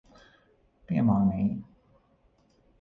Piemānīji. 0.87 1.53